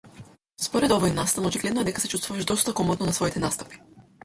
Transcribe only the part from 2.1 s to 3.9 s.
чувствуваш доста комотно на своите настапи.